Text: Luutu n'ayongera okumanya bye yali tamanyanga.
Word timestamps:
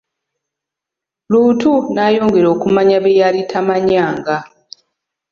Luutu 1.31 1.71
n'ayongera 1.93 2.47
okumanya 2.55 2.97
bye 3.03 3.17
yali 3.21 3.41
tamanyanga. 3.51 4.35